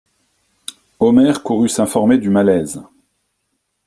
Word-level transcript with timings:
Omer 0.99 1.43
courut 1.43 1.69
s'informer 1.69 2.17
du 2.17 2.31
malaise. 2.31 2.81